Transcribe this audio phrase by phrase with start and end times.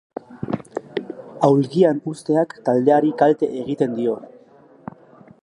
[1.47, 4.19] Aulkian uzteak taldeari kalte egiten dio.